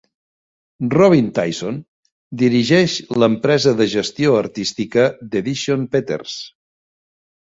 Robin 0.93 1.27
Tyson 1.39 1.75
dirigeix 2.43 2.95
l'empresa 3.23 3.73
de 3.81 3.87
gestió 3.93 4.33
artística 4.39 5.05
d'Edition 5.35 5.87
Peters. 5.97 6.35